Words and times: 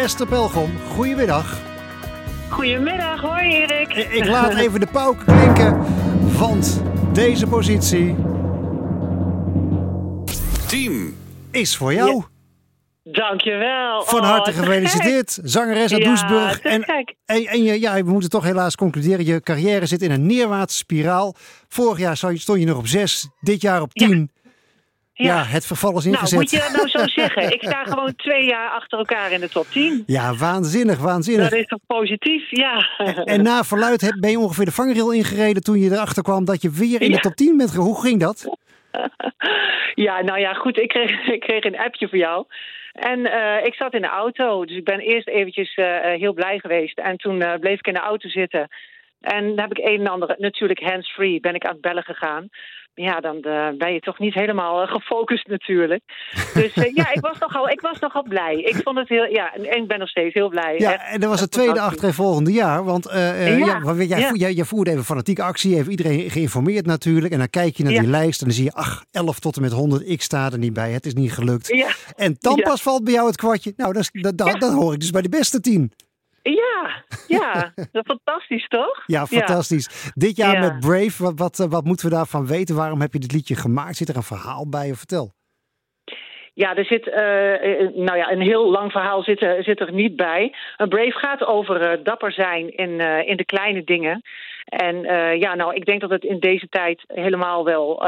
Esther 0.00 0.26
Pelgrom, 0.26 0.70
goedemiddag. 0.94 1.58
Goedemiddag, 2.48 3.20
hoi 3.20 3.52
Erik. 3.54 3.94
Ik, 3.94 4.26
laat 4.26 4.54
even 4.54 4.80
de 4.80 4.86
pauken 4.86 5.24
klinken, 5.26 5.78
want 6.38 6.82
deze 7.12 7.46
positie 7.46 8.16
10. 10.68 11.16
is 11.50 11.76
voor 11.76 11.94
jou. 11.94 12.22
Dankjewel. 13.02 14.02
Van 14.04 14.20
Oh, 14.20 14.26
harte 14.26 14.52
te 14.52 14.56
gefeliciteerd, 14.58 15.38
zangeres 15.42 15.92
uit 15.92 16.02
Ja, 16.02 16.08
Doesburg. 16.08 16.60
En, 16.60 16.82
en, 17.24 17.44
en 17.46 17.62
je, 17.62 17.80
ja, 17.80 17.94
we 18.02 18.10
moeten 18.10 18.30
toch 18.30 18.44
helaas 18.44 18.74
concluderen, 18.76 19.24
je 19.24 19.40
carrière 19.40 19.86
zit 19.86 20.02
in 20.02 20.10
een 20.10 20.26
neerwaartse 20.26 20.76
spiraal. 20.76 21.34
Vorig 21.68 21.98
jaar 21.98 22.16
stond 22.16 22.58
je- 22.60 22.64
nog 22.66 22.78
op 22.78 22.86
6, 22.86 23.28
dit 23.40 23.60
jaar 23.60 23.82
op 23.82 23.92
10. 23.92 24.30
Ja, 24.32 24.39
Ja. 25.22 25.44
het 25.44 25.66
verval 25.66 25.98
is 25.98 26.04
Nou, 26.04 26.16
ingezet. 26.16 26.38
moet 26.38 26.50
je 26.50 26.58
dat 26.58 26.72
nou 26.72 26.88
zo 26.88 27.06
zeggen? 27.20 27.52
Ik 27.52 27.62
sta 27.62 27.84
gewoon 27.84 28.14
twee 28.16 28.44
jaar 28.44 28.70
achter 28.70 28.98
elkaar 28.98 29.32
in 29.32 29.40
de 29.40 29.48
top 29.48 29.66
10. 29.70 30.02
Ja, 30.06 30.34
waanzinnig, 30.34 30.98
waanzinnig. 30.98 31.48
Dat 31.50 31.58
is 31.58 31.66
toch 31.66 31.78
positief? 31.86 32.50
Ja. 32.50 32.88
En 33.24 33.42
na 33.42 33.64
verluid 33.64 34.00
heb- 34.00 34.16
ben 34.20 34.30
je 34.30 34.38
ongeveer 34.38 34.64
de 34.64 34.72
vangrail 34.72 35.12
ingereden 35.12 35.62
toen 35.62 35.78
je 35.78 35.90
erachter 35.90 36.22
kwam 36.22 36.44
dat 36.44 36.62
je 36.62 36.70
weer 36.70 37.02
in 37.02 37.12
de 37.12 37.18
top 37.18 37.34
10 37.34 37.56
bent. 37.56 37.74
Hoe 37.74 38.00
ging 38.00 38.20
dat? 38.20 38.46
Ja, 39.94 40.20
nou 40.22 40.38
ja, 40.40 40.52
goed. 40.52 40.78
Ik 40.78 40.88
kreeg, 40.88 41.26
ik 41.26 41.40
kreeg 41.40 41.64
een 41.64 41.78
appje 41.78 42.08
voor 42.08 42.18
jou. 42.18 42.46
En 42.92 43.26
eh, 43.26 43.66
ik 43.66 43.74
zat 43.74 43.94
in 43.94 44.00
de 44.00 44.08
auto. 44.08 44.64
Dus 44.64 44.76
ik 44.76 44.84
ben 44.84 44.98
eerst 45.00 45.28
eventjes 45.28 45.74
eh, 45.74 45.96
eh, 46.12 46.20
heel 46.20 46.32
blij 46.32 46.58
geweest. 46.58 46.98
En 46.98 47.16
toen 47.16 47.44
bleef 47.60 47.78
ik 47.78 47.86
in 47.86 47.92
de 47.94 48.00
auto 48.00 48.28
zitten. 48.28 48.68
En 49.20 49.46
dan 49.46 49.58
heb 49.58 49.78
ik 49.78 49.84
een 49.84 50.00
en 50.00 50.06
ander, 50.06 50.34
natuurlijk 50.38 50.80
hands-free, 50.80 51.40
ben 51.40 51.54
ik 51.54 51.64
aan 51.64 51.72
het 51.72 51.80
bellen 51.80 52.02
gegaan. 52.02 52.48
Ja, 52.94 53.20
dan 53.20 53.42
eh, 53.42 53.68
ben 53.78 53.92
je 53.92 54.00
toch 54.00 54.18
niet 54.18 54.34
helemaal 54.34 54.82
eh, 54.82 54.92
gefocust 54.92 55.46
natuurlijk. 55.46 56.02
Dus 56.54 56.72
eh, 56.72 56.94
ja, 56.94 57.12
ik 57.12 57.20
was, 57.20 57.38
nogal, 57.38 57.68
ik 57.68 57.80
was 57.80 57.98
nogal 57.98 58.22
blij. 58.22 58.56
Ik 58.56 58.80
vond 58.84 58.98
het 58.98 59.08
heel, 59.08 59.24
ja, 59.24 59.54
en 59.54 59.76
ik 59.76 59.88
ben 59.88 59.98
nog 59.98 60.08
steeds 60.08 60.34
heel 60.34 60.48
blij. 60.48 60.78
Ja, 60.78 60.92
Echt, 60.92 61.12
en 61.12 61.20
dat 61.20 61.30
was 61.30 61.40
het 61.40 61.50
tweede 61.50 61.80
achtervolgende 61.80 62.52
jaar. 62.52 62.84
Want 62.84 63.08
ja, 63.12 63.46
Ja, 63.46 63.80
want 63.80 64.08
jij, 64.08 64.18
ja. 64.20 64.32
jij, 64.34 64.52
jij 64.52 64.64
voerde 64.64 64.90
even 64.90 65.04
fanatieke 65.04 65.42
actie. 65.42 65.70
Je 65.70 65.76
heeft 65.76 65.88
iedereen 65.88 66.30
geïnformeerd 66.30 66.86
natuurlijk. 66.86 67.32
En 67.32 67.38
dan 67.38 67.50
kijk 67.50 67.76
je 67.76 67.82
naar 67.82 67.92
Ja. 67.92 68.00
die 68.00 68.10
lijst 68.10 68.40
en 68.40 68.46
dan 68.46 68.56
zie 68.56 68.64
je, 68.64 68.72
ach, 68.72 69.04
11 69.10 69.38
tot 69.38 69.56
en 69.56 69.62
met 69.62 69.72
100. 69.72 70.08
Ik 70.08 70.22
sta 70.22 70.50
er 70.52 70.58
niet 70.58 70.72
bij. 70.72 70.90
Het 70.90 71.06
is 71.06 71.14
niet 71.14 71.32
gelukt. 71.32 71.86
En 72.16 72.36
dan 72.38 72.60
pas 72.62 72.82
valt 72.82 73.04
bij 73.04 73.12
jou 73.12 73.26
het 73.26 73.36
kwartje. 73.36 73.72
Nou, 73.76 73.92
dat, 73.92 74.10
dat, 74.12 74.60
dat 74.60 74.72
hoor 74.72 74.92
ik 74.92 75.00
dus 75.00 75.10
bij 75.10 75.22
de 75.22 75.28
beste 75.28 75.60
tien. 75.60 75.92
Ja, 76.42 77.04
ja. 77.28 77.72
Fantastisch 78.06 78.68
toch? 78.68 79.02
Ja, 79.06 79.26
fantastisch. 79.26 80.12
Dit 80.14 80.36
jaar 80.36 80.52
Ja. 80.52 80.60
met 80.60 80.80
Brave, 80.80 81.22
wat, 81.22 81.38
wat, 81.38 81.58
eh, 81.58 81.66
wat 81.66 81.84
moeten 81.84 82.08
we 82.08 82.14
daarvan 82.14 82.46
weten? 82.46 82.76
Waarom 82.76 83.00
heb 83.00 83.12
je 83.12 83.18
dit 83.18 83.32
liedje 83.32 83.54
gemaakt? 83.54 83.96
Zit 83.96 84.08
er 84.08 84.16
een 84.16 84.22
verhaal 84.22 84.68
bij? 84.68 84.90
Of 84.90 84.98
vertel. 84.98 85.32
Ja, 86.54 86.76
er 86.76 86.84
zit, 86.84 87.08
eh, 87.08 87.54
eh, 87.54 87.94
nou 87.94 88.18
ja, 88.18 88.30
een 88.30 88.40
heel 88.40 88.70
lang 88.70 88.92
verhaal 88.92 89.22
zit 89.22 89.42
er, 89.42 89.62
zit 89.62 89.80
er 89.80 89.92
niet 89.92 90.16
bij. 90.16 90.54
Een 90.76 90.88
Brave 90.88 91.18
gaat 91.18 91.44
over 91.44 92.02
dapper 92.04 92.32
zijn 92.32 92.76
in, 92.76 93.00
in 93.26 93.36
de 93.36 93.44
kleine 93.44 93.84
dingen. 93.84 94.20
En 94.64 95.02
ja, 95.38 95.54
nou, 95.54 95.74
ik 95.74 95.84
denk 95.84 96.00
dat 96.00 96.10
het 96.10 96.24
in 96.24 96.38
deze 96.40 96.68
tijd 96.68 97.04
helemaal 97.06 97.64
wel 97.64 98.02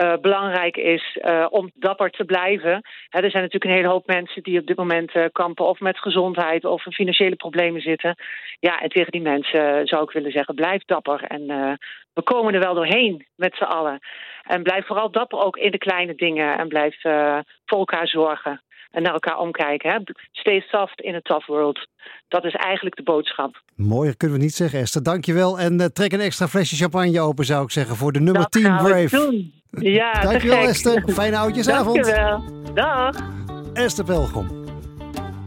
eh, 0.00 0.12
belangrijk 0.20 0.76
is 0.76 1.18
eh, 1.20 1.46
om 1.50 1.70
dapper 1.74 2.10
te 2.10 2.24
blijven. 2.24 2.82
Hè, 3.08 3.20
er 3.20 3.30
zijn 3.30 3.42
natuurlijk 3.42 3.64
een 3.64 3.76
hele 3.76 3.88
hoop 3.88 4.06
mensen 4.06 4.42
die 4.42 4.60
op 4.60 4.66
dit 4.66 4.76
moment 4.76 5.12
eh, 5.12 5.24
kampen 5.32 5.66
of 5.66 5.80
met 5.80 5.98
gezondheid 5.98 6.64
of 6.64 6.86
in 6.86 6.92
financiële 6.92 7.36
problemen 7.36 7.80
zitten. 7.80 8.14
Ja, 8.60 8.80
en 8.80 8.88
tegen 8.88 9.12
die 9.12 9.20
mensen 9.20 9.86
zou 9.86 10.02
ik 10.02 10.10
willen 10.10 10.30
zeggen, 10.30 10.54
blijf 10.54 10.84
dapper. 10.84 11.22
En 11.24 11.46
we 12.12 12.22
komen 12.22 12.54
er 12.54 12.60
wel 12.60 12.74
doorheen 12.74 13.26
met 13.36 13.54
z'n 13.54 13.64
allen. 13.64 13.98
En 14.42 14.62
blijf 14.62 14.86
vooral 14.86 15.10
dapper 15.10 15.38
ook 15.38 15.56
in 15.56 15.70
de 15.70 15.78
kleine 15.78 16.14
dingen. 16.14 16.58
En 16.58 16.68
blijf 16.68 17.00
voor 17.64 17.78
elkaar 17.78 18.08
zorgen. 18.08 18.62
En 18.90 19.02
naar 19.02 19.12
elkaar 19.12 19.38
omkijken. 19.38 19.90
Hè. 19.90 19.98
Stay 20.32 20.60
soft 20.60 21.00
in 21.00 21.14
a 21.14 21.20
tough 21.22 21.46
world. 21.46 21.86
Dat 22.28 22.44
is 22.44 22.54
eigenlijk 22.54 22.96
de 22.96 23.02
boodschap. 23.02 23.62
Mooier 23.76 24.16
kunnen 24.16 24.36
we 24.38 24.42
niet 24.42 24.54
zeggen, 24.54 24.80
Esther. 24.80 25.02
Dankjewel. 25.02 25.58
En 25.58 25.92
trek 25.92 26.12
een 26.12 26.20
extra 26.20 26.48
flesje 26.48 26.76
champagne 26.76 27.20
open, 27.20 27.44
zou 27.44 27.64
ik 27.64 27.70
zeggen, 27.70 27.96
voor 27.96 28.12
de 28.12 28.20
nummer 28.20 28.42
Dat 28.42 28.52
10 28.52 28.62
gaan 28.62 28.84
we 28.84 28.90
Brave. 28.90 29.58
Ja, 29.70 30.12
Dankjewel. 30.22 30.68
Esther. 30.68 31.02
Fijne 31.06 31.38
oudjesavond. 31.38 32.04
Dankjewel. 32.04 32.42
Dag. 32.74 33.16
Esther 33.72 34.04
Pelgrom. 34.04 34.59